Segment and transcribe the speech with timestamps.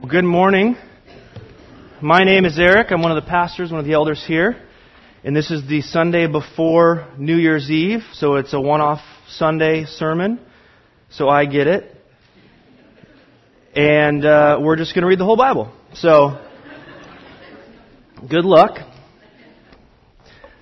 [0.00, 0.76] Well, good morning.
[2.02, 2.90] My name is Eric.
[2.90, 4.60] I'm one of the pastors, one of the elders here.
[5.22, 9.84] And this is the Sunday before New Year's Eve, so it's a one off Sunday
[9.84, 10.40] sermon.
[11.10, 11.96] So I get it.
[13.76, 15.72] And uh, we're just going to read the whole Bible.
[15.92, 16.44] So,
[18.28, 18.78] good luck.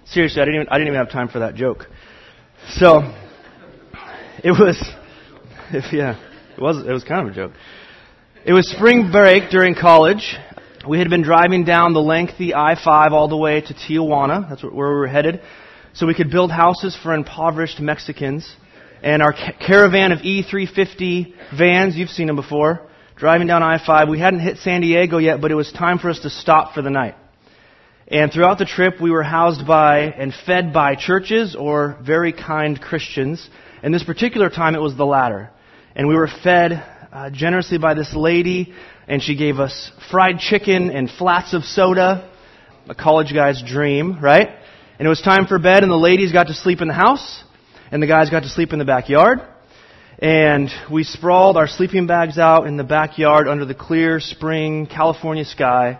[0.05, 1.87] Seriously, I didn't, even, I didn't even have time for that joke.
[2.75, 2.99] So,
[4.45, 4.79] it was,
[5.73, 6.21] if, yeah,
[6.55, 7.53] it was, it was kind of a joke.
[8.45, 10.37] It was spring break during college.
[10.89, 14.49] We had been driving down the lengthy I-5 all the way to Tijuana.
[14.49, 15.41] That's where we were headed.
[15.93, 18.53] So we could build houses for impoverished Mexicans.
[19.01, 24.11] And our caravan of E350 vans, you've seen them before, driving down I-5.
[24.11, 26.83] We hadn't hit San Diego yet, but it was time for us to stop for
[26.83, 27.15] the night.
[28.09, 32.81] And throughout the trip, we were housed by and fed by churches or very kind
[32.81, 33.49] Christians.
[33.85, 35.51] And this particular time, it was the latter.
[35.95, 38.73] And we were fed uh, generously by this lady,
[39.07, 42.31] and she gave us fried chicken and flats of soda.
[42.89, 44.49] A college guy's dream, right?
[44.99, 47.45] And it was time for bed, and the ladies got to sleep in the house,
[47.91, 49.41] and the guys got to sleep in the backyard.
[50.21, 55.45] And we sprawled our sleeping bags out in the backyard under the clear spring California
[55.45, 55.99] sky.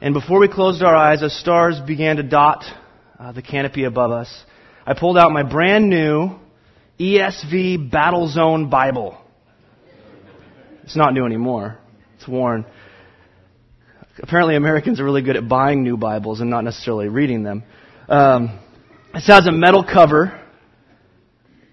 [0.00, 2.64] And before we closed our eyes, as stars began to dot
[3.18, 4.44] uh, the canopy above us,
[4.84, 6.30] I pulled out my brand new
[6.98, 9.21] ESV Battle Zone Bible.
[10.84, 11.78] It's not new anymore.
[12.16, 12.66] It's worn.
[14.20, 17.62] Apparently, Americans are really good at buying new Bibles and not necessarily reading them.
[18.08, 18.58] Um,
[19.14, 20.40] it has a metal cover,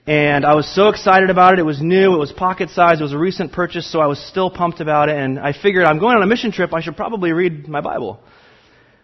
[0.05, 1.59] and I was so excited about it.
[1.59, 4.19] It was new, it was pocket sized, it was a recent purchase, so I was
[4.27, 5.17] still pumped about it.
[5.17, 8.19] And I figured I'm going on a mission trip, I should probably read my Bible.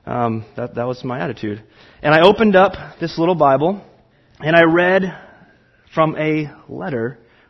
[0.06, 1.64] Um, that, that was my attitude.
[2.04, 3.84] And I opened up this little Bible,
[4.40, 5.04] and I read
[5.94, 7.20] from a letter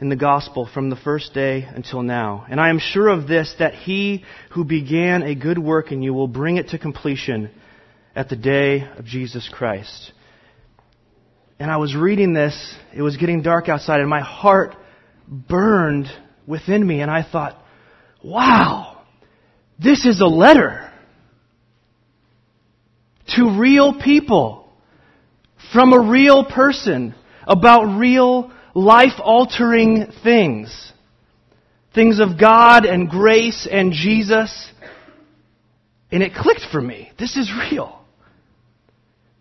[0.00, 2.46] in the gospel from the first day until now.
[2.50, 6.12] And I am sure of this, that he who began a good work in you
[6.12, 7.50] will bring it to completion
[8.14, 10.12] at the day of Jesus Christ.
[11.58, 14.74] And I was reading this, it was getting dark outside, and my heart
[15.26, 16.06] burned
[16.46, 17.56] within me, and I thought,
[18.22, 19.02] wow,
[19.82, 20.92] this is a letter
[23.36, 24.70] to real people
[25.72, 27.14] from a real person
[27.46, 30.92] about real life altering things.
[31.94, 34.70] Things of God and grace and Jesus.
[36.12, 37.10] And it clicked for me.
[37.18, 37.98] This is real.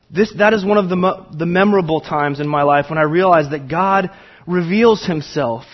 [0.10, 3.52] This, that is one of the, the memorable times in my life when I realized
[3.52, 4.10] that God
[4.48, 5.66] reveals himself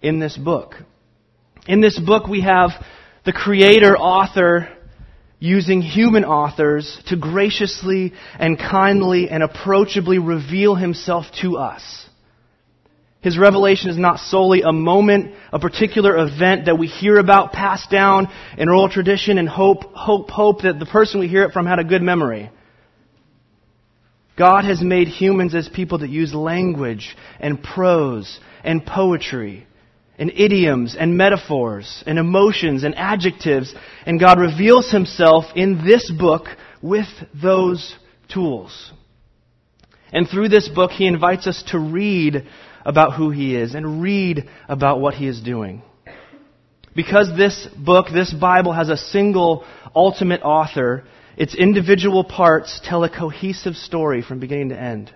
[0.00, 0.74] in this book.
[1.66, 2.70] In this book, we have
[3.26, 4.68] the creator author
[5.38, 12.06] using human authors to graciously and kindly and approachably reveal himself to us.
[13.22, 17.88] His revelation is not solely a moment, a particular event that we hear about passed
[17.88, 18.28] down
[18.58, 21.78] in oral tradition and hope, hope, hope that the person we hear it from had
[21.78, 22.50] a good memory.
[24.36, 29.68] God has made humans as people that use language and prose and poetry
[30.18, 33.72] and idioms and metaphors and emotions and adjectives,
[34.04, 36.46] and God reveals himself in this book
[36.80, 37.06] with
[37.40, 37.94] those
[38.28, 38.92] tools.
[40.12, 42.46] And through this book, he invites us to read
[42.84, 45.82] about who He is and read about what He is doing.
[46.94, 51.04] Because this book, this Bible, has a single ultimate author,
[51.36, 55.12] its individual parts tell a cohesive story from beginning to end.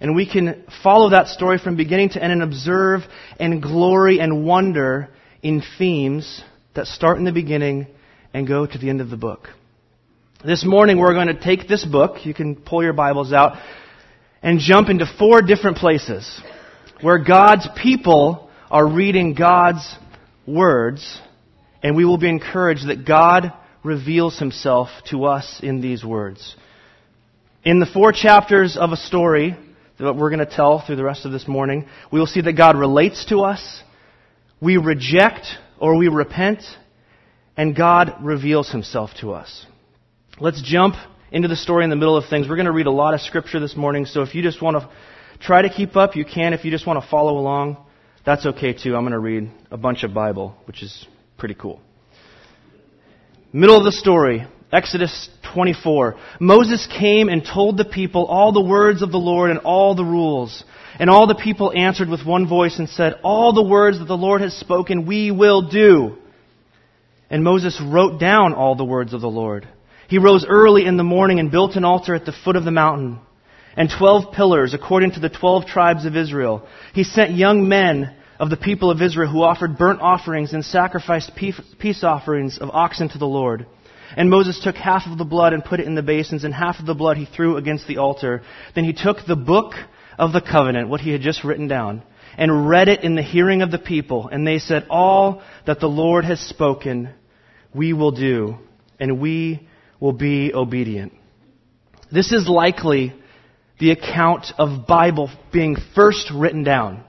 [0.00, 3.02] And we can follow that story from beginning to end and observe
[3.38, 5.08] and glory and wonder
[5.42, 6.42] in themes
[6.74, 7.86] that start in the beginning
[8.34, 9.48] and go to the end of the book.
[10.44, 13.58] This morning we're going to take this book, you can pull your Bibles out,
[14.42, 16.40] and jump into four different places
[17.02, 19.96] where God's people are reading God's
[20.46, 21.20] words,
[21.82, 23.52] and we will be encouraged that God
[23.84, 26.56] reveals himself to us in these words.
[27.64, 29.56] In the four chapters of a story
[29.98, 32.54] that we're going to tell through the rest of this morning, we will see that
[32.54, 33.82] God relates to us,
[34.60, 35.46] we reject
[35.78, 36.62] or we repent,
[37.56, 39.66] and God reveals himself to us.
[40.40, 40.94] Let's jump
[41.30, 42.48] into the story in the middle of things.
[42.48, 44.76] We're going to read a lot of scripture this morning, so if you just want
[44.76, 44.88] to
[45.40, 46.16] Try to keep up.
[46.16, 47.76] You can if you just want to follow along.
[48.24, 48.94] That's okay too.
[48.94, 51.06] I'm going to read a bunch of Bible, which is
[51.38, 51.80] pretty cool.
[53.52, 54.46] Middle of the story.
[54.72, 56.16] Exodus 24.
[56.40, 60.04] Moses came and told the people all the words of the Lord and all the
[60.04, 60.64] rules.
[60.98, 64.16] And all the people answered with one voice and said, All the words that the
[64.16, 66.16] Lord has spoken we will do.
[67.28, 69.68] And Moses wrote down all the words of the Lord.
[70.08, 72.70] He rose early in the morning and built an altar at the foot of the
[72.70, 73.18] mountain
[73.76, 76.66] and twelve pillars according to the twelve tribes of Israel.
[76.94, 81.32] He sent young men of the people of Israel who offered burnt offerings and sacrificed
[81.36, 83.66] peace offerings of oxen to the Lord.
[84.16, 86.78] And Moses took half of the blood and put it in the basins, and half
[86.80, 88.42] of the blood he threw against the altar.
[88.74, 89.74] Then he took the book
[90.18, 92.02] of the covenant, what he had just written down,
[92.36, 94.28] and read it in the hearing of the people.
[94.28, 97.10] And they said, All that the Lord has spoken,
[97.74, 98.56] we will do,
[99.00, 99.66] and we
[99.98, 101.14] will be obedient.
[102.10, 103.14] This is likely
[103.78, 107.04] the account of Bible being first written down.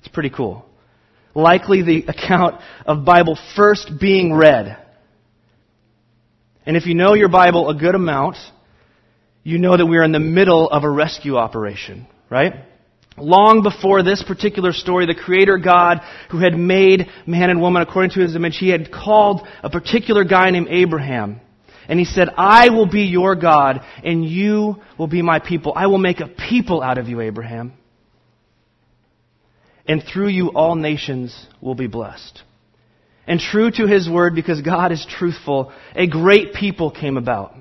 [0.00, 0.64] It's pretty cool.
[1.34, 4.76] Likely the account of Bible first being read.
[6.66, 8.36] And if you know your Bible a good amount,
[9.42, 12.54] you know that we are in the middle of a rescue operation, right?
[13.16, 16.00] Long before this particular story, the Creator God,
[16.30, 20.24] who had made man and woman according to His image, He had called a particular
[20.24, 21.40] guy named Abraham.
[21.88, 25.72] And He said, I will be your God, and you will be my people.
[25.74, 27.72] I will make a people out of you, Abraham.
[29.86, 32.42] And through you all nations will be blessed.
[33.26, 37.54] And true to his word, because God is truthful, a great people came about.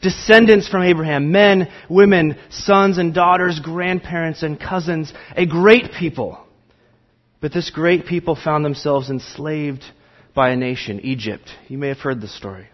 [0.00, 6.38] Descendants from Abraham, men, women, sons and daughters, grandparents and cousins, a great people.
[7.40, 9.84] But this great people found themselves enslaved
[10.34, 11.48] by a nation, Egypt.
[11.68, 12.68] You may have heard this story.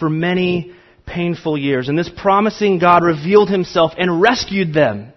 [0.00, 0.72] For many
[1.06, 1.88] painful years.
[1.88, 5.12] And this promising God revealed himself and rescued them.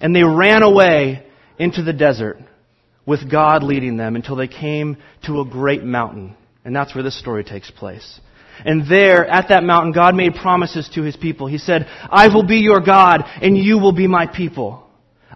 [0.00, 1.26] And they ran away
[1.58, 2.38] into the desert
[3.04, 4.96] with God leading them until they came
[5.26, 6.36] to a great mountain.
[6.64, 8.20] And that's where this story takes place.
[8.64, 11.46] And there, at that mountain, God made promises to his people.
[11.46, 14.86] He said, I will be your God, and you will be my people.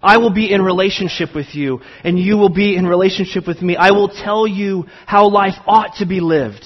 [0.03, 3.77] I will be in relationship with you, and you will be in relationship with me.
[3.77, 6.65] I will tell you how life ought to be lived.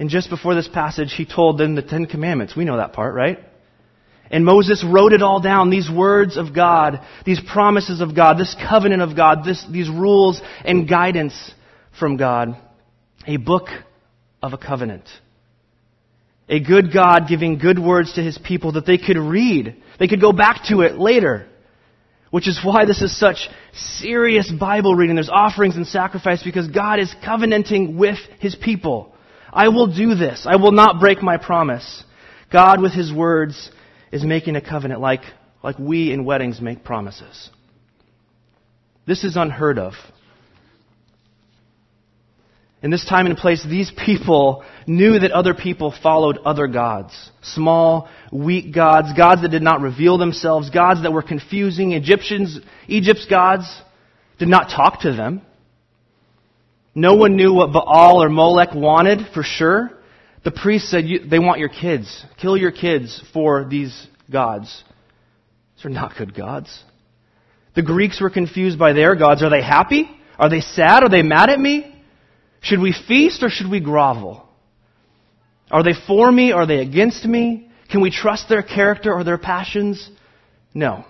[0.00, 2.56] And just before this passage, he told them the Ten Commandments.
[2.56, 3.38] We know that part, right?
[4.30, 8.56] And Moses wrote it all down, these words of God, these promises of God, this
[8.66, 11.52] covenant of God, this, these rules and guidance
[11.98, 12.56] from God.
[13.26, 13.68] A book
[14.42, 15.04] of a covenant.
[16.48, 19.82] A good God giving good words to his people that they could read.
[19.98, 21.46] They could go back to it later.
[22.30, 25.16] Which is why this is such serious Bible reading.
[25.16, 29.09] There's offerings and sacrifice because God is covenanting with his people.
[29.52, 30.46] I will do this.
[30.48, 32.04] I will not break my promise.
[32.52, 33.70] God with his words
[34.12, 35.22] is making a covenant like,
[35.62, 37.50] like we in weddings make promises.
[39.06, 39.94] This is unheard of.
[42.82, 47.30] In this time and place, these people knew that other people followed other gods.
[47.42, 51.92] Small, weak gods, gods that did not reveal themselves, gods that were confusing.
[51.92, 52.58] Egyptians,
[52.88, 53.66] Egypt's gods
[54.38, 55.42] did not talk to them.
[57.00, 59.90] No one knew what Baal or Molech wanted for sure.
[60.44, 62.24] The priest said, they want your kids.
[62.38, 64.84] Kill your kids for these gods.
[65.76, 66.84] These are not good gods.
[67.74, 69.42] The Greeks were confused by their gods.
[69.42, 70.10] Are they happy?
[70.38, 71.02] Are they sad?
[71.02, 71.96] Are they mad at me?
[72.60, 74.46] Should we feast or should we grovel?
[75.70, 76.52] Are they for me?
[76.52, 77.70] Are they against me?
[77.90, 80.10] Can we trust their character or their passions?
[80.74, 81.06] No.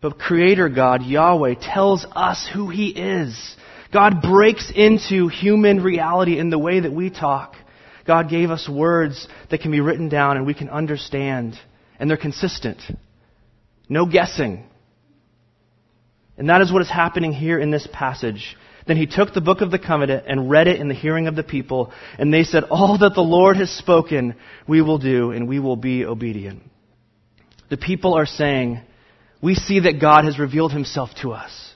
[0.00, 3.56] But Creator God, Yahweh, tells us who He is.
[3.92, 7.54] God breaks into human reality in the way that we talk.
[8.06, 11.58] God gave us words that can be written down and we can understand,
[11.98, 12.80] and they're consistent.
[13.88, 14.64] No guessing.
[16.36, 18.56] And that is what is happening here in this passage.
[18.86, 21.36] Then he took the book of the covenant and read it in the hearing of
[21.36, 24.34] the people, and they said, All that the Lord has spoken,
[24.66, 26.62] we will do, and we will be obedient.
[27.68, 28.80] The people are saying,
[29.42, 31.74] We see that God has revealed himself to us.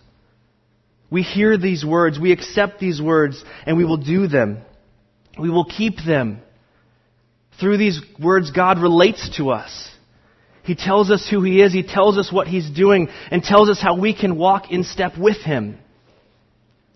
[1.13, 4.63] We hear these words, we accept these words, and we will do them.
[5.39, 6.41] We will keep them.
[7.61, 9.91] Through these words, God relates to us.
[10.63, 13.79] He tells us who He is, He tells us what He's doing, and tells us
[13.79, 15.79] how we can walk in step with Him.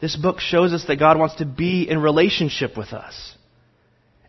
[0.00, 3.35] This book shows us that God wants to be in relationship with us.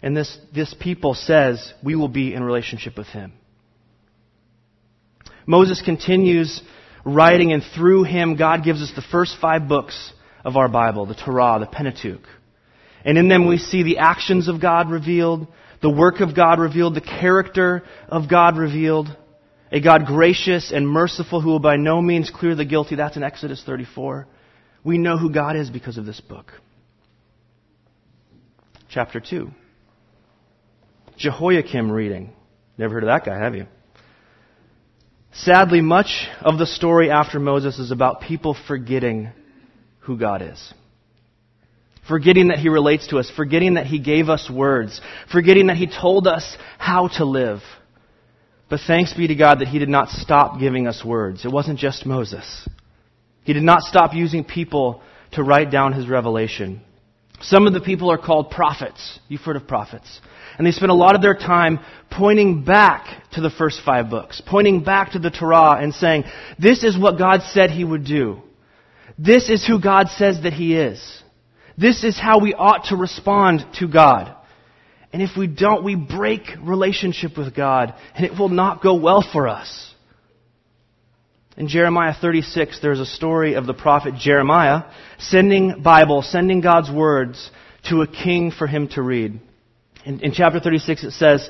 [0.04, 3.32] And this, this people says we will be in relationship with Him.
[5.46, 6.62] Moses continues
[7.08, 11.16] writing, and through him, God gives us the first five books of our Bible, the
[11.16, 12.28] Torah, the Pentateuch.
[13.06, 15.48] And in them we see the actions of God revealed,
[15.82, 19.08] the work of God revealed, the character of God revealed,
[19.72, 22.96] a God gracious and merciful who will by no means clear the guilty.
[22.96, 24.28] That's in Exodus 34.
[24.84, 26.52] We know who God is because of this book.
[28.90, 29.50] chapter 2.
[31.18, 32.34] Jehoiakim reading.
[32.78, 33.68] Never heard of that guy, have you?
[35.34, 39.30] Sadly, much of the story after Moses is about people forgetting
[40.00, 40.74] who God is.
[42.08, 45.00] Forgetting that He relates to us, forgetting that He gave us words,
[45.32, 47.60] forgetting that He told us how to live.
[48.70, 51.46] But thanks be to God that He did not stop giving us words.
[51.46, 52.68] It wasn't just Moses.
[53.44, 55.02] He did not stop using people
[55.34, 56.82] to write down His revelation.
[57.42, 59.20] Some of the people are called prophets.
[59.28, 60.22] You've heard of prophets.
[60.58, 61.80] And they spend a lot of their time
[62.10, 66.24] pointing back to the first five books, pointing back to the Torah and saying,
[66.58, 68.42] this is what God said He would do.
[69.20, 71.24] This is who God says that He is.
[71.78, 74.36] This is how we ought to respond to God.
[75.14, 79.22] And if we don't, we break relationship with God, and it will not go well
[79.22, 79.94] for us.
[81.58, 84.84] In Jeremiah 36, there's a story of the prophet Jeremiah
[85.18, 87.50] sending Bible, sending God's words
[87.90, 89.40] to a king for him to read.
[90.06, 91.50] In, in chapter 36 it says,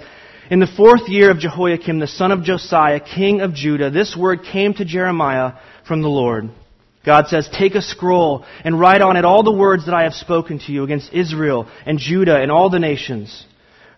[0.49, 4.43] In the fourth year of Jehoiakim, the son of Josiah, king of Judah, this word
[4.49, 6.51] came to Jeremiah from the Lord.
[7.05, 10.13] God says, Take a scroll and write on it all the words that I have
[10.13, 13.45] spoken to you against Israel and Judah and all the nations.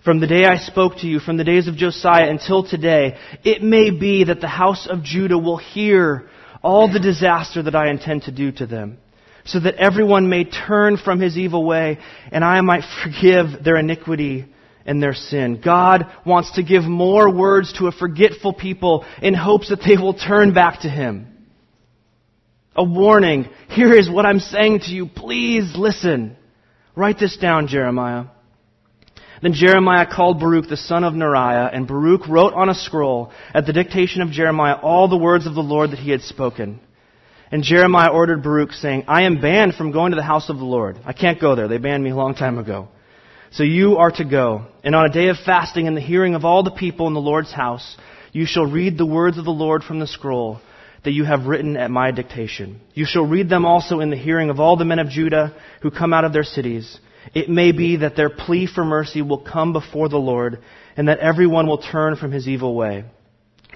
[0.04, 3.62] From the day I spoke to you, from the days of Josiah until today, it
[3.62, 6.30] may be that the house of Judah will hear
[6.64, 8.98] all the disaster that I intend to do to them
[9.46, 12.00] so that everyone may turn from his evil way
[12.32, 14.46] and I might forgive their iniquity
[14.86, 15.62] and their sin.
[15.64, 20.14] God wants to give more words to a forgetful people in hopes that they will
[20.14, 21.28] turn back to him.
[22.76, 23.50] A warning.
[23.70, 25.08] Here is what I'm saying to you.
[25.08, 26.38] Please listen.
[26.96, 28.26] Write this down, Jeremiah.
[29.42, 33.66] Then Jeremiah called Baruch the son of Neriah, and Baruch wrote on a scroll at
[33.66, 36.80] the dictation of Jeremiah all the words of the Lord that he had spoken.
[37.52, 40.66] And Jeremiah ordered Baruch, saying, I am banned from going to the house of the
[40.66, 41.00] Lord.
[41.06, 41.68] I can't go there.
[41.68, 42.90] They banned me a long time ago.
[43.52, 44.66] So you are to go.
[44.84, 47.20] And on a day of fasting, in the hearing of all the people in the
[47.20, 47.98] Lord's house,
[48.32, 50.60] you shall read the words of the Lord from the scroll
[51.04, 52.82] that you have written at my dictation.
[52.94, 55.90] You shall read them also in the hearing of all the men of Judah who
[55.90, 57.00] come out of their cities.
[57.34, 60.60] It may be that their plea for mercy will come before the Lord,
[60.98, 63.06] and that everyone will turn from his evil way.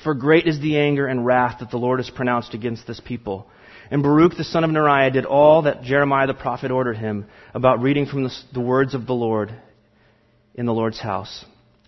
[0.03, 3.47] For great is the anger and wrath that the Lord has pronounced against this people.
[3.91, 7.81] And Baruch the son of Neriah did all that Jeremiah the prophet ordered him about
[7.81, 9.53] reading from the, the words of the Lord
[10.55, 11.45] in the Lord's house.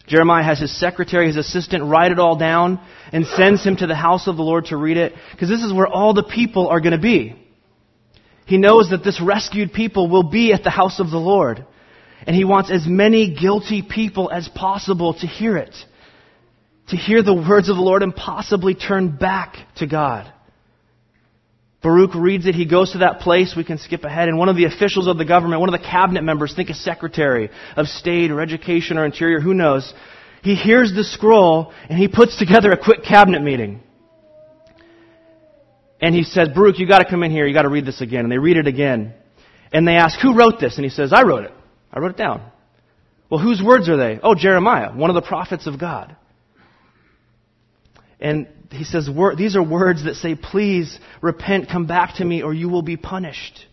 [0.07, 2.79] Jeremiah has his secretary, his assistant, write it all down
[3.11, 5.73] and sends him to the house of the Lord to read it, because this is
[5.73, 7.41] where all the people are going to be.
[8.45, 11.65] He knows that this rescued people will be at the house of the Lord.
[12.27, 15.75] And he wants as many guilty people as possible to hear it.
[16.89, 20.31] To hear the words of the Lord and possibly turn back to God.
[21.81, 22.55] Baruch reads it.
[22.55, 23.53] He goes to that place.
[23.55, 24.27] We can skip ahead.
[24.27, 26.75] And one of the officials of the government, one of the cabinet members, think a
[26.75, 29.93] secretary of state or education or interior, who knows,
[30.41, 33.81] he hears the scroll and he puts together a quick cabinet meeting.
[36.01, 37.47] And he says, Baruch, you gotta come in here.
[37.47, 38.21] You gotta read this again.
[38.21, 39.13] And they read it again.
[39.71, 40.75] And they ask, who wrote this?
[40.75, 41.53] And he says, I wrote it.
[41.91, 42.41] I wrote it down.
[43.29, 44.19] Well, whose words are they?
[44.21, 46.15] Oh, Jeremiah, one of the prophets of God.
[48.19, 52.53] And he says, these are words that say, please repent, come back to me, or
[52.53, 53.65] you will be punished.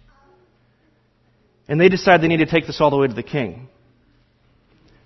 [1.69, 3.69] And they decide they need to take this all the way to the king.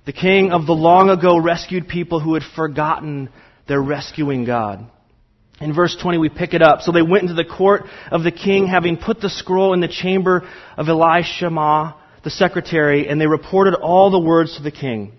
[0.06, 3.28] The king of the long ago rescued people who had forgotten
[3.68, 4.88] their rescuing God.
[5.60, 6.82] In verse 20, we pick it up.
[6.82, 9.88] So they went into the court of the king, having put the scroll in the
[9.88, 10.46] chamber
[10.76, 11.94] of Elishama,
[12.24, 15.12] the secretary, and they reported all the words to the king.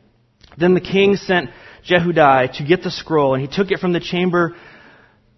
[0.57, 1.49] Then the king sent
[1.87, 4.55] Jehudi to get the scroll, and he took it from the chamber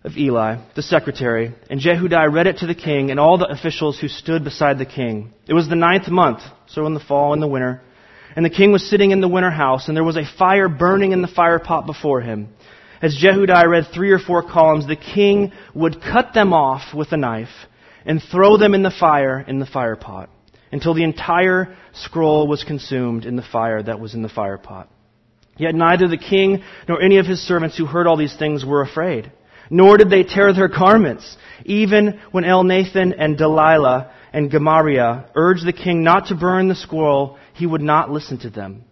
[0.04, 4.00] of Eli, the secretary, and Jehudi read it to the king and all the officials
[4.00, 5.34] who stood beside the king.
[5.48, 7.82] It was the ninth month, so in the fall and the winter.
[8.36, 11.12] And the king was sitting in the winter house, and there was a fire burning
[11.12, 12.50] in the fire pot before him.
[13.02, 17.18] As Jehudi read three or four columns, the king would cut them off with a
[17.18, 17.48] knife
[18.06, 20.30] and throw them in the fire in the fire pot
[20.72, 24.90] until the entire scroll was consumed in the fire that was in the fire pot.
[25.58, 28.82] Yet neither the king nor any of his servants who heard all these things were
[28.82, 29.32] afraid.
[29.70, 35.74] Nor did they tear their garments, even when Elnathan and Delaiah and Gemariah urged the
[35.74, 38.86] king not to burn the scroll, he would not listen to them.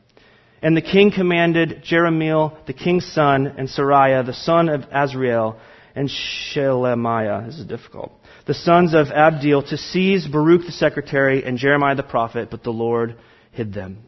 [0.67, 5.55] And the king commanded Jerahmeel, the king's son, and Seraiah, the son of Azriel,
[5.95, 8.11] and Shelemiah, this is difficult,
[8.47, 12.71] the sons of Abdeel, to seize Baruch the secretary and Jeremiah the prophet, but the
[12.71, 13.15] Lord
[13.53, 13.99] hid them.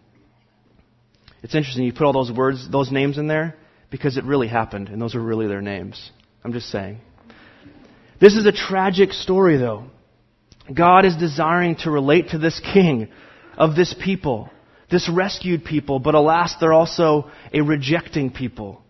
[1.44, 3.56] It's interesting, you put all those words, those names in there,
[3.89, 6.12] because it really happened, and those are really their names.
[6.44, 7.00] I'm just saying.
[8.20, 9.86] This is a tragic story, though.
[10.75, 13.08] God is desiring to relate to this king
[13.58, 14.50] of this people
[14.89, 18.81] this rescued people, but alas, they're also a rejecting people.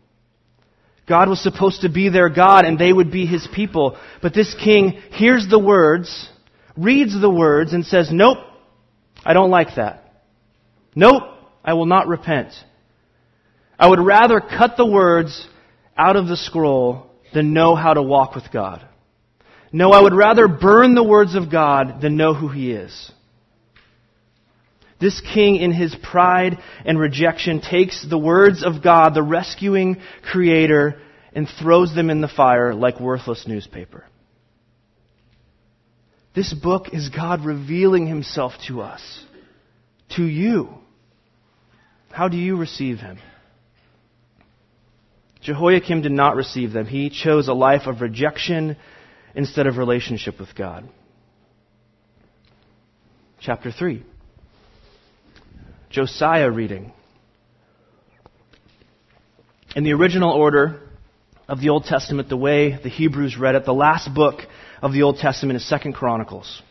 [1.07, 3.97] God was supposed to be their God and they would be his people.
[4.21, 6.29] But this king hears the words,
[6.77, 8.37] reads the words, and says, Nope,
[9.25, 10.23] I don't like that.
[10.95, 11.23] Nope,
[11.65, 12.53] I will not repent.
[13.77, 15.47] I would rather cut the words
[15.97, 18.85] out of the scroll than know how to walk with God.
[19.71, 23.11] No, I would rather burn the words of God than know who He is.
[24.99, 29.97] This king, in his pride and rejection, takes the words of God, the rescuing
[30.29, 30.99] creator,
[31.33, 34.03] and throws them in the fire like worthless newspaper.
[36.35, 39.01] This book is God revealing himself to us,
[40.15, 40.69] to you.
[42.11, 43.19] How do you receive him?
[45.41, 46.85] Jehoiakim did not receive them.
[46.85, 48.75] He chose a life of rejection
[49.33, 50.89] instead of relationship with God.
[53.39, 54.03] Chapter 3.
[55.89, 56.93] Josiah reading.
[59.75, 60.81] In the original order
[61.47, 64.41] of the Old Testament, the way the Hebrews read it, the last book
[64.83, 66.61] of the Old Testament is Second Chronicles.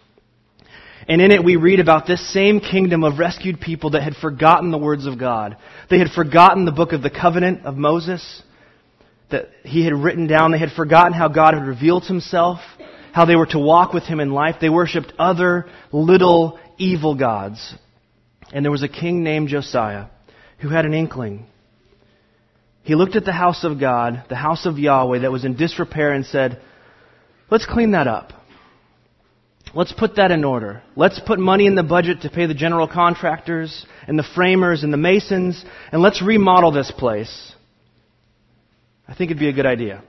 [1.08, 4.70] And in it we read about this same kingdom of rescued people that had forgotten
[4.70, 5.56] the words of God.
[5.90, 8.42] They had forgotten the book of the covenant of Moses
[9.32, 10.52] that he had written down.
[10.52, 12.60] They had forgotten how God had revealed himself,
[13.12, 14.56] how they were to walk with him in life.
[14.60, 17.74] They worshiped other little evil gods.
[18.52, 20.06] And there was a king named Josiah
[20.60, 21.46] who had an inkling.
[22.82, 26.12] He looked at the house of God, the house of Yahweh that was in disrepair
[26.12, 26.60] and said,
[27.50, 28.32] let's clean that up.
[29.74, 30.82] Let's put that in order.
[30.96, 34.92] Let's put money in the budget to pay the general contractors and the framers and
[34.92, 35.62] the masons,
[35.92, 37.52] and let's remodel this place.
[39.06, 40.02] I think it'd be a good idea.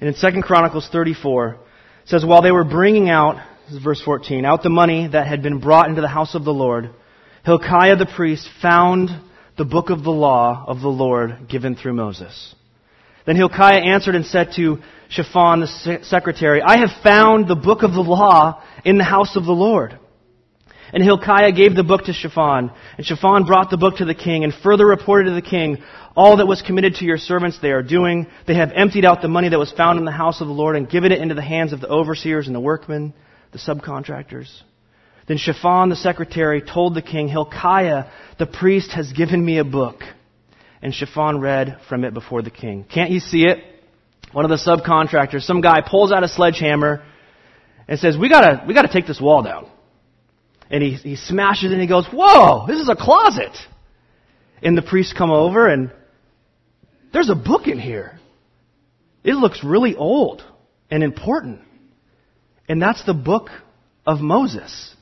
[0.00, 1.58] And in 2 Chronicles 34, it
[2.06, 3.44] says, While they were bringing out,
[3.82, 6.90] verse 14, out the money that had been brought into the house of the Lord,
[7.44, 9.10] Hilkiah the priest found
[9.56, 12.54] the book of the law of the Lord given through Moses.
[13.26, 14.78] Then Hilkiah answered and said to
[15.10, 19.44] Shaphan the secretary, I have found the book of the law in the house of
[19.44, 19.98] the Lord.
[20.92, 24.44] And Hilkiah gave the book to Shaphan, and Shaphan brought the book to the king,
[24.44, 25.82] and further reported to the king
[26.16, 28.26] all that was committed to your servants they are doing.
[28.46, 30.76] They have emptied out the money that was found in the house of the Lord,
[30.76, 33.12] and given it into the hands of the overseers and the workmen,
[33.52, 34.62] the subcontractors.
[35.26, 38.04] Then Shaphan the secretary told the king, Hilkiah
[38.38, 40.02] the priest has given me a book.
[40.80, 42.84] And Shaphan read from it before the king.
[42.84, 43.58] Can't you see it?
[44.32, 47.02] One of the subcontractors, some guy pulls out a sledgehammer
[47.88, 49.68] and says, we gotta, we gotta take this wall down
[50.70, 53.56] and he, he smashes it and he goes, Whoa, this is a closet.
[54.62, 55.92] And the priests come over and
[57.12, 58.18] there's a book in here.
[59.24, 60.42] It looks really old
[60.90, 61.60] and important.
[62.68, 63.50] And that's the book
[64.06, 64.94] of Moses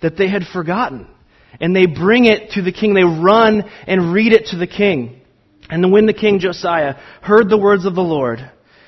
[0.00, 1.06] that they had forgotten.
[1.60, 2.94] And they bring it to the king.
[2.94, 5.20] They run and read it to the king.
[5.70, 8.38] And when the king Josiah heard the words of the Lord,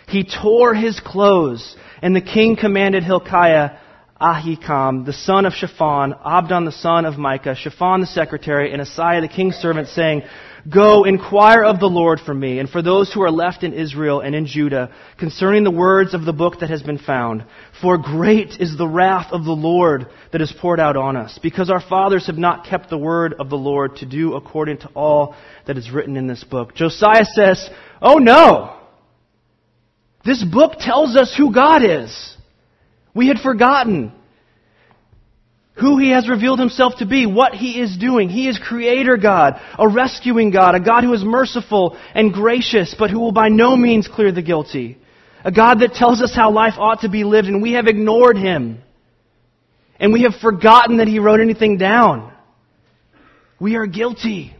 [0.09, 1.77] he tore his clothes.
[2.03, 3.79] And the king commanded Hilkiah,
[4.21, 9.21] Ahikam, the son of Shaphan, Abdon, the son of Micah, Shaphan the secretary, and Asaiah
[9.21, 10.23] the king's servant, saying,
[10.73, 14.21] Go, inquire of the Lord for me, and for those who are left in Israel
[14.21, 17.45] and in Judah, concerning the words of the book that has been found.
[17.83, 21.69] For great is the wrath of the Lord that is poured out on us, because
[21.69, 25.35] our fathers have not kept the word of the Lord to do according to all
[25.67, 26.75] that is written in this book.
[26.75, 27.69] Josiah says,
[28.01, 28.79] Oh no!
[30.25, 32.37] This book tells us who God is.
[33.15, 34.13] We had forgotten
[35.75, 38.29] who He has revealed Himself to be, what He is doing.
[38.29, 43.11] He is Creator God, a rescuing God, a God who is merciful and gracious, but
[43.11, 44.99] who will by no means clear the guilty.
[45.45, 48.37] A God that tells us how life ought to be lived, and we have ignored
[48.37, 48.81] Him.
[49.99, 52.33] And we have forgotten that He wrote anything down.
[53.61, 54.55] We are guilty.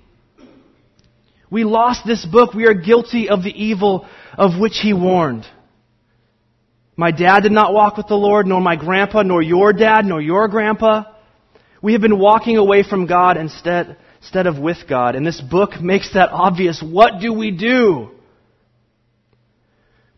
[1.51, 2.55] We lost this book.
[2.55, 5.47] We are guilty of the evil of which He warned.
[6.97, 10.21] My dad did not walk with the Lord, nor my grandpa, nor your dad, nor
[10.21, 11.05] your grandpa.
[11.83, 15.17] We have been walking away from God instead, instead of with God.
[15.17, 16.83] And this book makes that obvious.
[16.83, 18.11] What do we do?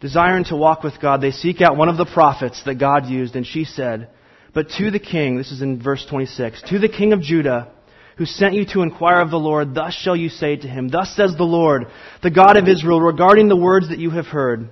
[0.00, 3.34] Desiring to walk with God, they seek out one of the prophets that God used,
[3.34, 4.10] and she said,
[4.52, 7.72] But to the king, this is in verse 26, to the king of Judah,
[8.18, 11.16] who sent you to inquire of the Lord, thus shall you say to him, Thus
[11.16, 11.86] says the Lord,
[12.22, 14.68] the God of Israel, regarding the words that you have heard,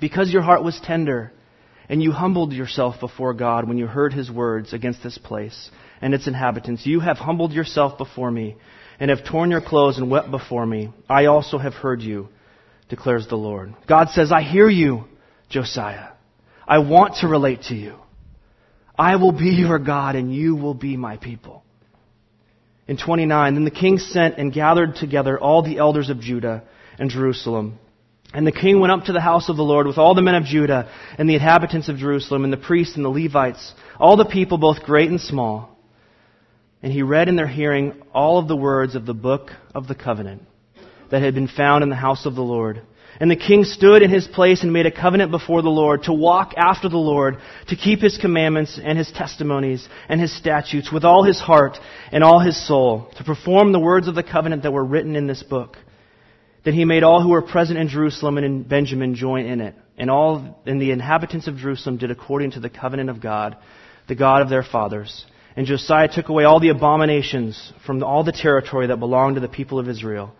[0.00, 1.33] because your heart was tender,
[1.88, 5.70] and you humbled yourself before God when you heard his words against this place
[6.00, 6.86] and its inhabitants.
[6.86, 8.56] You have humbled yourself before me
[8.98, 10.90] and have torn your clothes and wept before me.
[11.08, 12.28] I also have heard you,
[12.88, 13.74] declares the Lord.
[13.88, 15.04] God says, I hear you,
[15.50, 16.08] Josiah.
[16.66, 17.96] I want to relate to you.
[18.98, 21.64] I will be your God and you will be my people.
[22.86, 26.64] In 29, then the king sent and gathered together all the elders of Judah
[26.98, 27.78] and Jerusalem.
[28.34, 30.34] And the king went up to the house of the Lord with all the men
[30.34, 34.24] of Judah and the inhabitants of Jerusalem and the priests and the Levites, all the
[34.24, 35.78] people, both great and small.
[36.82, 39.94] And he read in their hearing all of the words of the book of the
[39.94, 40.42] covenant
[41.12, 42.82] that had been found in the house of the Lord.
[43.20, 46.12] And the king stood in his place and made a covenant before the Lord to
[46.12, 47.36] walk after the Lord,
[47.68, 51.78] to keep his commandments and his testimonies and his statutes with all his heart
[52.10, 55.28] and all his soul, to perform the words of the covenant that were written in
[55.28, 55.76] this book.
[56.64, 59.74] Then he made all who were present in Jerusalem and in Benjamin join in it.
[59.98, 63.56] And all and the inhabitants of Jerusalem did according to the covenant of God,
[64.08, 65.24] the God of their fathers.
[65.56, 69.48] And Josiah took away all the abominations from all the territory that belonged to the
[69.48, 70.34] people of Israel,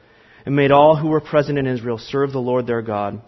[0.45, 3.23] and made all who were present in Israel serve the Lord their God.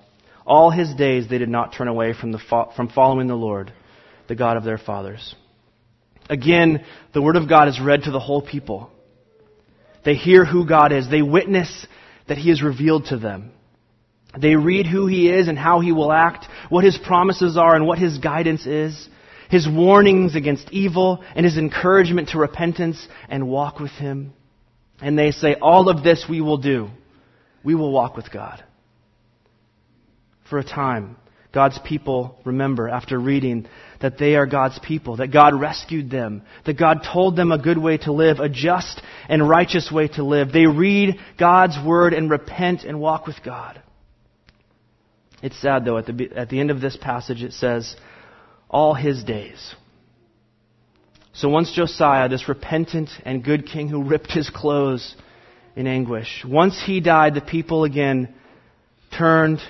[0.44, 2.38] All his days they did not turn away from, the,
[2.74, 3.72] from following the Lord,
[4.26, 5.35] the God of their fathers.
[6.28, 8.90] Again, the word of God is read to the whole people.
[10.04, 11.09] They hear who God is.
[11.09, 11.87] They witness
[12.28, 13.52] that he is revealed to them.
[14.38, 17.86] They read who he is and how he will act, what his promises are and
[17.86, 19.08] what his guidance is
[19.48, 24.32] his warnings against evil, and his encouragement to repentance and walk with him.
[25.00, 26.88] And they say, All of this we will do.
[27.62, 28.62] We will walk with God.
[30.48, 31.16] For a time,
[31.56, 33.66] God's people remember after reading
[34.02, 37.78] that they are God's people, that God rescued them, that God told them a good
[37.78, 40.52] way to live, a just and righteous way to live.
[40.52, 43.80] They read God's word and repent and walk with God.
[45.42, 47.96] It's sad though, at the, at the end of this passage it says,
[48.68, 49.74] all his days.
[51.32, 55.16] So once Josiah, this repentant and good king who ripped his clothes
[55.74, 58.34] in anguish, once he died, the people again
[59.16, 59.60] turned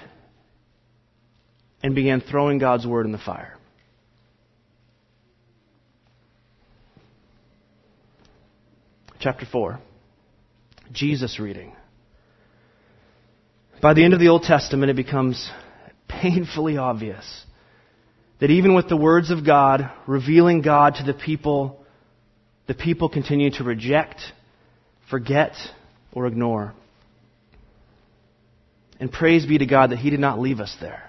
[1.83, 3.57] and began throwing God's word in the fire.
[9.21, 9.81] Chapter 4.
[10.93, 11.75] Jesus reading.
[13.83, 15.51] By the end of the Old Testament, it becomes
[16.09, 17.45] painfully obvious
[18.41, 21.85] that even with the words of God revealing God to the people,
[22.67, 24.21] the people continue to reject,
[25.11, 25.53] forget,
[26.13, 26.75] or ignore.
[29.01, 31.06] And praise be to God that He did not leave us there.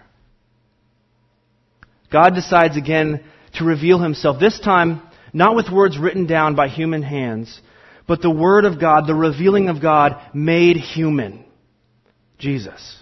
[2.12, 3.24] God decides again
[3.56, 5.02] to reveal Himself, this time
[5.34, 7.62] not with words written down by human hands,
[8.08, 11.46] but the Word of God, the revealing of God made human.
[12.38, 13.02] Jesus.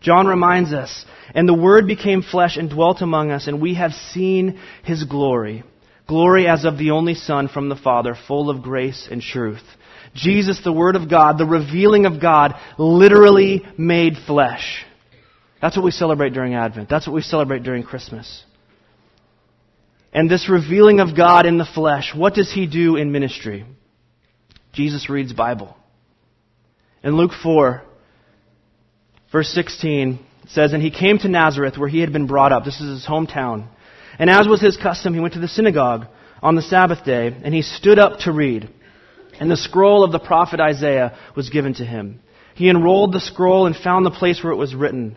[0.00, 3.92] John reminds us, and the Word became flesh and dwelt among us, and we have
[3.92, 5.64] seen His glory.
[6.06, 9.62] Glory as of the only Son from the Father, full of grace and truth.
[10.14, 14.84] Jesus, the Word of God, the revealing of God, literally made flesh.
[15.62, 16.90] That's what we celebrate during Advent.
[16.90, 18.44] That's what we celebrate during Christmas.
[20.12, 23.64] And this revealing of God in the flesh, what does He do in ministry?
[24.74, 25.74] Jesus reads Bible.
[27.02, 27.82] In Luke 4,
[29.32, 32.64] Verse 16 it says, And he came to Nazareth where he had been brought up.
[32.64, 33.68] This is his hometown.
[34.18, 36.06] And as was his custom, he went to the synagogue
[36.42, 38.68] on the Sabbath day, and he stood up to read.
[39.40, 42.20] And the scroll of the prophet Isaiah was given to him.
[42.54, 45.16] He unrolled the scroll and found the place where it was written,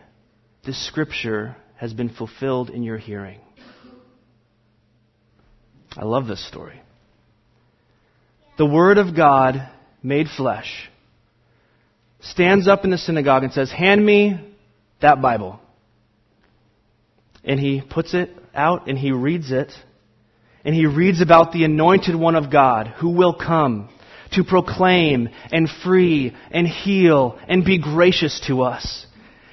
[0.65, 3.39] this scripture has been fulfilled in your hearing.
[5.97, 6.81] I love this story.
[8.57, 9.69] The Word of God
[10.03, 10.89] made flesh
[12.21, 14.39] stands up in the synagogue and says, Hand me
[15.01, 15.59] that Bible.
[17.43, 19.71] And he puts it out and he reads it.
[20.63, 23.89] And he reads about the anointed one of God who will come
[24.33, 29.07] to proclaim and free and heal and be gracious to us.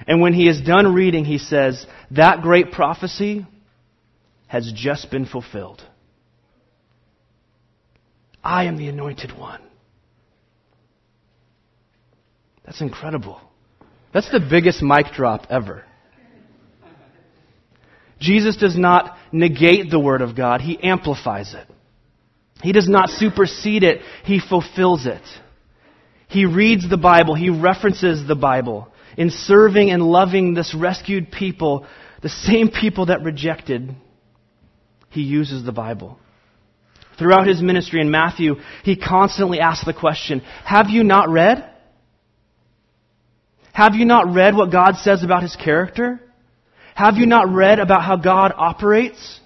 [0.06, 3.46] And when he is done reading, he says, That great prophecy
[4.46, 5.82] has just been fulfilled.
[8.42, 9.60] I am the anointed one.
[12.64, 13.40] That's incredible.
[14.12, 15.84] That's the biggest mic drop ever.
[18.20, 21.66] Jesus does not negate the Word of God, He amplifies it.
[22.62, 25.22] He does not supersede it, He fulfills it.
[26.28, 28.88] He reads the Bible, He references the Bible.
[29.18, 31.84] In serving and loving this rescued people,
[32.22, 33.94] the same people that rejected,
[35.10, 36.18] He uses the Bible.
[37.18, 38.54] Throughout his ministry in Matthew,
[38.84, 41.68] he constantly asks the question, Have you not read?
[43.72, 46.20] Have you not read what God says about his character?
[46.94, 49.40] Have you not read about how God operates?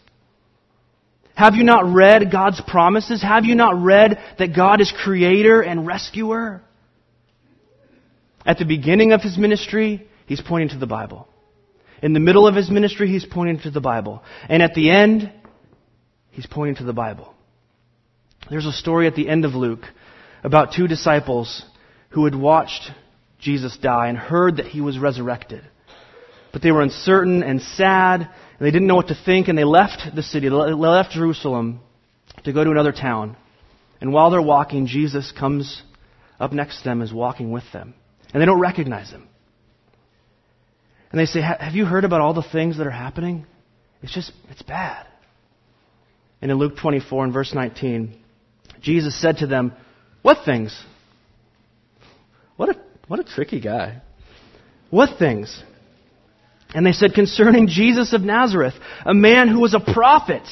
[1.34, 3.22] Have you not read God's promises?
[3.22, 6.62] Have you not read that God is creator and rescuer?
[8.44, 11.28] At the beginning of his ministry, he's pointing to the Bible.
[12.02, 14.22] In the middle of his ministry, he's pointing to the Bible.
[14.48, 15.32] And at the end,
[16.30, 17.32] he's pointing to the Bible.
[18.50, 19.84] There's a story at the end of Luke
[20.42, 21.64] about two disciples
[22.10, 22.90] who had watched
[23.38, 25.62] Jesus die and heard that he was resurrected.
[26.52, 29.64] But they were uncertain and sad, and they didn't know what to think, and they
[29.64, 31.80] left the city, they left Jerusalem
[32.44, 33.36] to go to another town.
[34.00, 35.82] And while they're walking, Jesus comes
[36.38, 37.94] up next to them, is walking with them.
[38.32, 39.28] And they don't recognize him.
[41.10, 43.46] And they say, Have you heard about all the things that are happening?
[44.02, 45.06] It's just, it's bad.
[46.40, 48.18] And in Luke 24 and verse 19,
[48.80, 49.72] Jesus said to them,
[50.22, 50.76] What things?
[52.56, 54.02] What a, what a tricky guy.
[54.90, 55.62] What things?
[56.74, 60.42] And they said, Concerning Jesus of Nazareth, a man who was a prophet.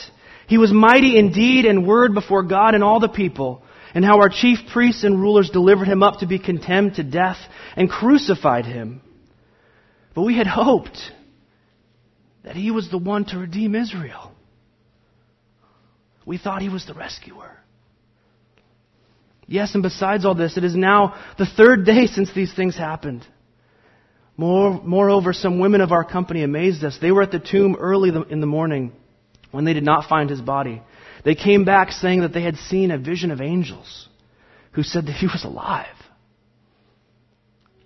[0.46, 3.62] He was mighty in deed and word before God and all the people,
[3.94, 7.38] and how our chief priests and rulers delivered him up to be condemned to death
[7.76, 9.00] and crucified him.
[10.14, 10.98] But we had hoped
[12.44, 14.32] that he was the one to redeem Israel.
[16.24, 17.56] We thought he was the rescuer.
[19.46, 23.26] Yes, and besides all this, it is now the third day since these things happened.
[24.36, 26.96] More, moreover, some women of our company amazed us.
[27.00, 28.92] They were at the tomb early in the morning
[29.50, 30.82] when they did not find his body.
[31.24, 34.08] They came back saying that they had seen a vision of angels
[34.72, 35.86] who said that he was alive.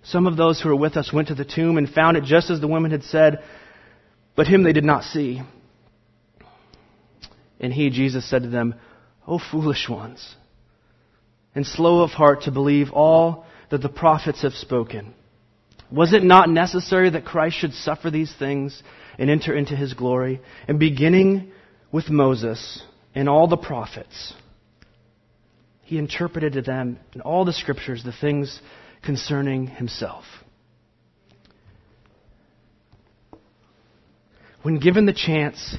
[0.03, 2.49] Some of those who were with us went to the tomb and found it just
[2.49, 3.43] as the women had said,
[4.35, 5.41] but him they did not see.
[7.59, 8.75] And he, Jesus, said to them,
[9.27, 10.35] O foolish ones,
[11.55, 15.15] and slow of heart to believe all that the prophets have spoken.
[15.91, 18.83] Was it not necessary that Christ should suffer these things
[19.17, 20.41] and enter into his glory?
[20.67, 21.51] And beginning
[21.91, 22.83] with Moses
[23.15, 24.33] and all the prophets,
[25.83, 28.59] he interpreted to them in all the scriptures the things
[29.01, 30.25] concerning himself.
[34.61, 35.77] When given the chance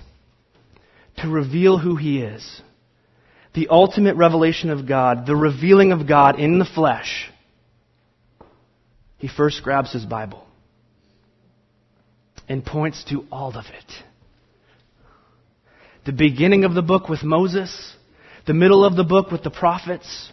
[1.19, 2.63] to reveal who he is,
[3.53, 7.31] the ultimate revelation of God, the revealing of God in the flesh,
[9.19, 10.47] he first grabs his Bible
[12.49, 13.93] and points to all of it.
[16.07, 17.95] The beginning of the book with Moses,
[18.47, 20.31] the middle of the book with the prophets,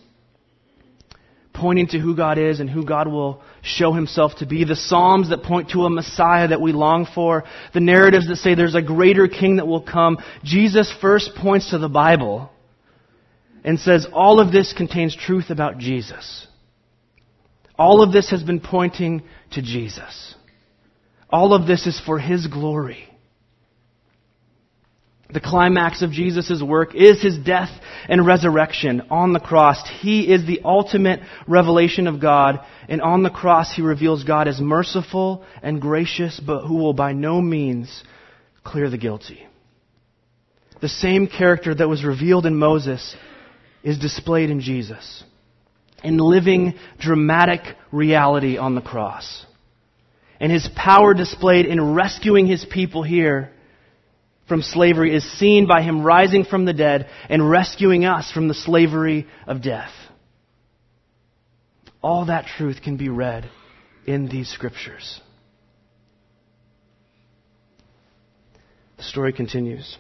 [1.51, 5.29] pointing to who God is and who God will show himself to be, the Psalms
[5.29, 8.81] that point to a Messiah that we long for, the narratives that say there's a
[8.81, 10.17] greater king that will come.
[10.43, 12.51] Jesus first points to the Bible
[13.63, 16.47] and says all of this contains truth about Jesus.
[17.77, 20.35] All of this has been pointing to Jesus.
[21.29, 23.09] All of this is for His glory.
[25.33, 27.71] The climax of Jesus' work is His death
[28.07, 29.81] and resurrection on the cross.
[30.01, 34.61] He is the ultimate revelation of God, and on the cross He reveals God as
[34.61, 38.03] merciful and gracious, but who will by no means
[38.63, 39.47] clear the guilty.
[40.81, 43.15] The same character that was revealed in Moses
[43.83, 45.23] is displayed in Jesus
[46.03, 49.45] in living dramatic reality on the cross.
[50.39, 53.52] And his power displayed in rescuing his people here
[54.47, 58.53] from slavery is seen by him rising from the dead and rescuing us from the
[58.53, 59.91] slavery of death.
[62.01, 63.49] All that truth can be read
[64.05, 65.21] in these scriptures.
[68.97, 69.97] The story continues.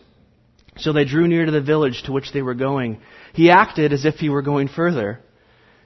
[0.77, 2.99] So they drew near to the village to which they were going.
[3.33, 5.19] He acted as if he were going further.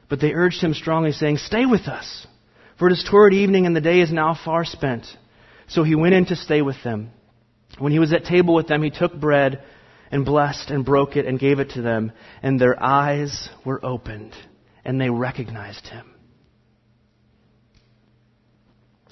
[0.09, 2.25] But they urged him strongly, saying, Stay with us,
[2.79, 5.05] for it is toward evening, and the day is now far spent.
[5.67, 7.11] So he went in to stay with them.
[7.79, 9.63] When he was at table with them, he took bread
[10.11, 12.11] and blessed and broke it and gave it to them,
[12.41, 14.33] and their eyes were opened,
[14.85, 16.13] and they recognized him.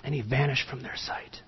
[0.03, 1.41] And he vanished from their sight.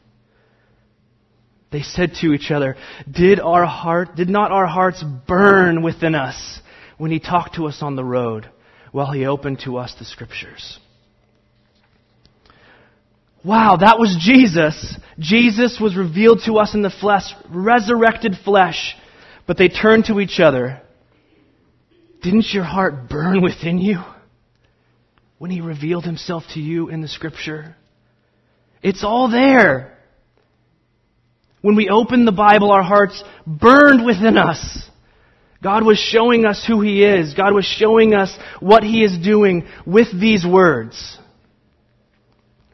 [1.71, 2.75] They said to each other,
[3.09, 6.61] Did our heart, did not our hearts burn within us
[6.97, 8.49] when he talked to us on the road?
[8.91, 10.79] while he opened to us the scriptures.
[13.47, 14.97] Wow, that was Jesus.
[15.17, 18.95] Jesus was revealed to us in the flesh, resurrected flesh.
[19.47, 20.81] But they turned to each other.
[22.21, 24.03] Didn't your heart burn within you
[25.37, 27.75] when he revealed himself to you in the scripture?
[28.83, 29.97] It's all there.
[31.61, 34.87] When we open the Bible, our hearts burned within us
[35.61, 37.33] God was showing us who He is.
[37.33, 41.17] God was showing us what He is doing with these words.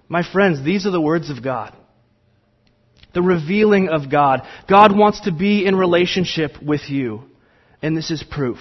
[0.08, 1.76] My friends, these are the words of God.
[3.14, 4.42] The revealing of God.
[4.70, 7.24] God wants to be in relationship with you.
[7.82, 8.60] And this is proof.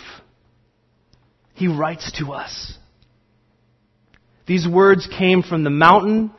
[1.54, 2.76] He writes to us.
[4.46, 6.32] These words came from the mountain.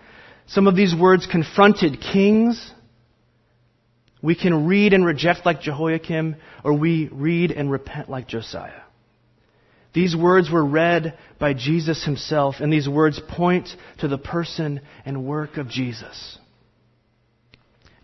[0.47, 2.71] Some of these words confronted kings.
[4.21, 8.82] We can read and reject like Jehoiakim, or we read and repent like Josiah.
[9.93, 15.25] These words were read by Jesus himself, and these words point to the person and
[15.25, 16.39] work of Jesus.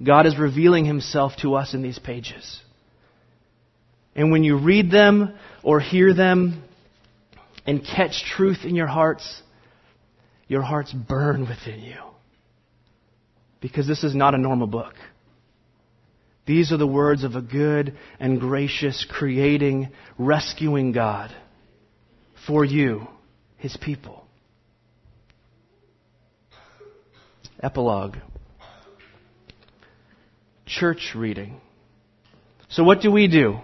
[0.02, 2.62] God is revealing himself to us in these pages.
[4.16, 6.64] And when you read them or hear them
[7.66, 9.42] and catch truth in your hearts,
[10.48, 11.98] your hearts burn within you.
[13.62, 14.94] Because this is not a normal book.
[16.46, 21.36] These are the words of a good and gracious, creating, rescuing God
[22.50, 23.08] for you,
[23.58, 24.26] His people.
[27.62, 28.16] Epilogue.
[30.66, 31.62] Church reading.
[32.70, 33.60] So what do we do?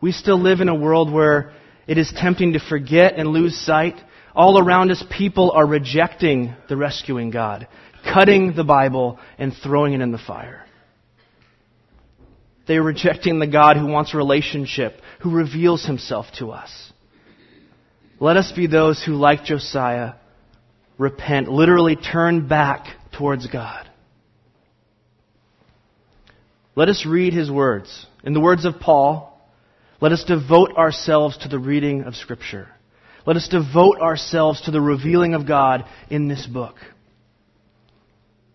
[0.00, 1.52] We still live in a world where
[1.86, 3.94] it is tempting to forget and lose sight.
[4.34, 7.68] All around us, people are rejecting the rescuing God,
[8.02, 10.66] cutting the Bible and throwing it in the fire.
[12.66, 16.92] They are rejecting the God who wants a relationship, who reveals himself to us.
[18.20, 20.12] Let us be those who, like Josiah,
[20.98, 23.88] repent, literally turn back towards God.
[26.76, 28.06] Let us read his words.
[28.22, 29.40] In the words of Paul,
[30.02, 32.68] let us devote ourselves to the reading of Scripture.
[33.26, 36.76] Let us devote ourselves to the revealing of God in this book.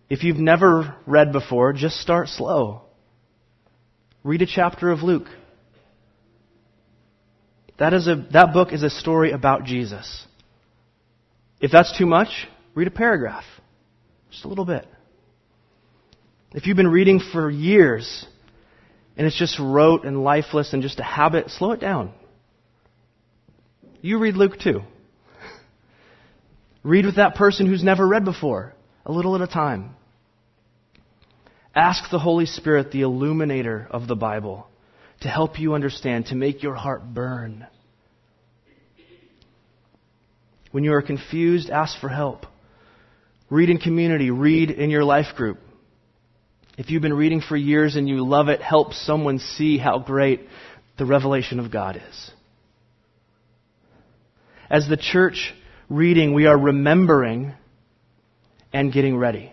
[0.08, 2.82] If you've never read before, just start slow.
[4.22, 5.28] Read a chapter of Luke.
[7.78, 10.26] That, is a, that book is a story about Jesus.
[11.60, 12.28] If that's too much,
[12.74, 13.44] read a paragraph.
[14.30, 14.86] Just a little bit.
[16.52, 18.26] If you've been reading for years
[19.16, 22.12] and it's just rote and lifeless and just a habit, slow it down.
[24.00, 24.82] You read Luke too.
[26.82, 28.72] Read with that person who's never read before,
[29.04, 29.96] a little at a time.
[31.74, 34.68] Ask the Holy Spirit, the illuminator of the Bible,
[35.20, 37.66] to help you understand, to make your heart burn.
[40.70, 42.46] When you are confused, ask for help.
[43.48, 45.58] Read in community, read in your life group.
[46.76, 50.40] If you've been reading for years and you love it, help someone see how great
[50.98, 52.30] the revelation of God is.
[54.68, 55.54] As the church
[55.88, 57.54] reading, we are remembering
[58.72, 59.52] and getting ready.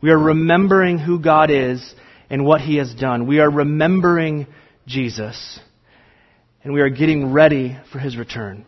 [0.00, 1.94] We are remembering who God is
[2.30, 3.26] and what He has done.
[3.26, 4.46] We are remembering
[4.86, 5.60] Jesus.
[6.62, 8.66] And we are getting ready for His return.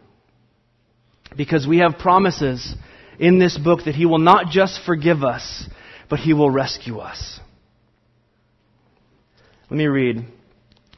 [1.37, 2.75] Because we have promises
[3.18, 5.66] in this book that He will not just forgive us,
[6.09, 7.40] but He will rescue us.
[9.70, 10.25] Let me read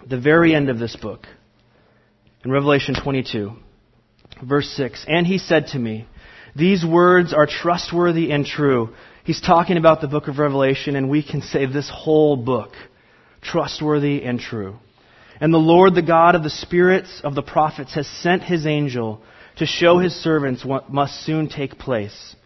[0.09, 1.27] the very end of this book
[2.45, 3.53] in Revelation 22,
[4.43, 5.05] verse 6.
[5.09, 6.07] And He said to me,
[6.57, 8.95] These words are trustworthy and true.
[9.25, 12.73] He's talking about the book of Revelation, and we can say this whole book
[13.41, 14.77] trustworthy and true.
[15.41, 19.23] And the Lord, the God of the spirits of the prophets, has sent his angel
[19.57, 22.37] to show his servants what must soon take place.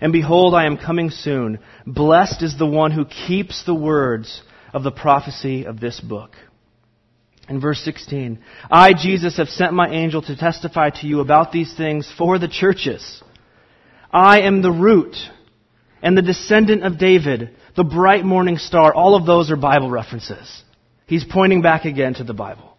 [0.00, 1.60] And behold, I am coming soon.
[1.86, 6.34] Blessed is the one who keeps the words of the prophecy of this book.
[7.48, 8.38] In verse 16,
[8.70, 12.48] I, Jesus, have sent my angel to testify to you about these things for the
[12.48, 13.22] churches.
[14.12, 15.16] I am the root
[16.02, 20.62] and the descendant of David, the bright morning star, all of those are Bible references.
[21.06, 22.76] He's pointing back again to the Bible.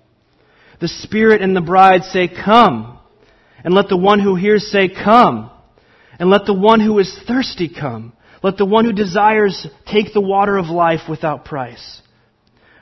[0.82, 3.00] The Spirit and the bride say, Come.
[3.64, 5.50] And let the one who hears say, Come.
[6.20, 8.14] And let the one who is thirsty come.
[8.44, 12.02] Let the one who desires take the water of life without price.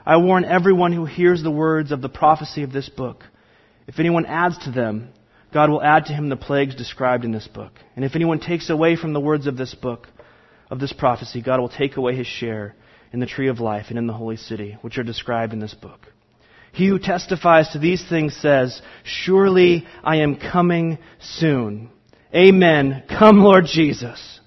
[0.05, 3.23] I warn everyone who hears the words of the prophecy of this book.
[3.87, 5.09] If anyone adds to them,
[5.53, 7.73] God will add to him the plagues described in this book.
[7.95, 10.07] And if anyone takes away from the words of this book,
[10.71, 12.73] of this prophecy, God will take away his share
[13.11, 15.73] in the tree of life and in the holy city, which are described in this
[15.73, 16.07] book.
[16.71, 21.91] He who testifies to these things says, Surely I am coming soon.
[22.33, 23.03] Amen.
[23.09, 24.39] Come, Lord Jesus.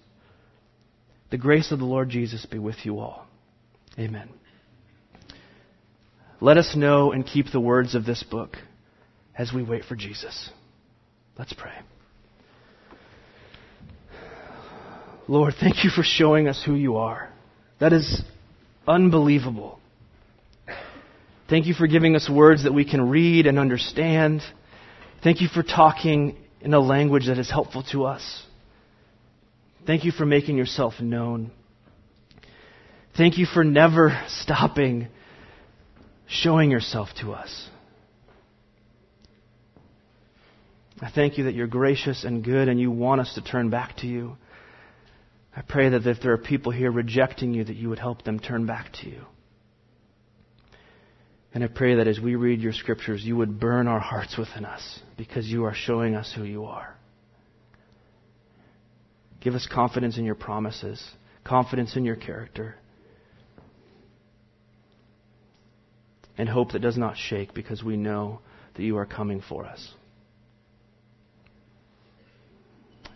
[1.30, 3.26] The grace of the Lord Jesus be with you all.
[3.98, 4.30] Amen.
[6.40, 8.56] Let us know and keep the words of this book
[9.36, 10.48] as we wait for Jesus.
[11.38, 11.74] Let's pray.
[15.26, 17.30] Lord, thank you for showing us who you are.
[17.80, 18.22] That is
[18.86, 19.80] unbelievable.
[21.48, 24.42] Thank you for giving us words that we can read and understand.
[25.22, 28.42] Thank you for talking in a language that is helpful to us.
[29.86, 31.50] Thank you for making yourself known.
[33.16, 35.08] Thank you for never stopping
[36.26, 37.68] showing yourself to us.
[41.00, 43.98] I thank you that you're gracious and good and you want us to turn back
[43.98, 44.36] to you.
[45.56, 48.40] I pray that if there are people here rejecting you, that you would help them
[48.40, 49.22] turn back to you.
[51.52, 54.64] And I pray that as we read your scriptures, you would burn our hearts within
[54.64, 56.96] us because you are showing us who you are.
[59.40, 61.00] Give us confidence in your promises,
[61.44, 62.74] confidence in your character,
[66.36, 68.40] and hope that does not shake because we know
[68.74, 69.92] that you are coming for us.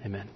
[0.04, 0.28] Amen.